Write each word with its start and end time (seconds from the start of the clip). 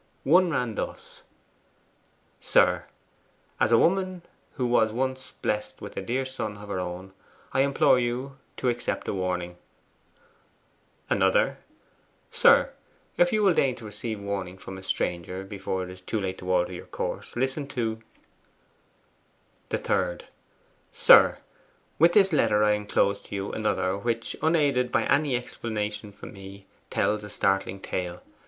One 0.23 0.49
ran 0.49 0.73
thus: 0.73 1.21
'SIR, 2.39 2.87
As 3.59 3.71
a 3.71 3.77
woman 3.77 4.23
who 4.53 4.65
was 4.65 4.91
once 4.91 5.31
blest 5.43 5.79
with 5.79 5.95
a 5.95 6.01
dear 6.01 6.25
son 6.25 6.57
of 6.57 6.69
her 6.69 6.79
own, 6.79 7.13
I 7.53 7.61
implore 7.61 7.99
you 7.99 8.37
to 8.57 8.69
accept 8.69 9.07
a 9.07 9.13
warning' 9.13 9.57
Another: 11.11 11.59
'SIR, 12.31 12.73
If 13.15 13.31
you 13.31 13.43
will 13.43 13.53
deign 13.53 13.75
to 13.75 13.85
receive 13.85 14.19
warning 14.19 14.57
from 14.57 14.79
a 14.79 14.81
stranger 14.81 15.43
before 15.43 15.83
it 15.83 15.91
is 15.91 16.01
too 16.01 16.19
late 16.19 16.39
to 16.39 16.51
alter 16.51 16.73
your 16.73 16.87
course, 16.87 17.35
listen 17.35 17.67
to' 17.67 17.99
The 19.69 19.77
third: 19.77 20.25
'SIR, 20.91 21.37
With 21.99 22.13
this 22.13 22.33
letter 22.33 22.63
I 22.63 22.71
enclose 22.71 23.21
to 23.21 23.35
you 23.35 23.51
another 23.51 23.95
which, 23.99 24.35
unaided 24.41 24.91
by 24.91 25.03
any 25.03 25.35
explanation 25.37 26.11
from 26.11 26.33
me, 26.33 26.65
tells 26.89 27.23
a 27.23 27.29
startling 27.29 27.79
tale. 27.79 28.23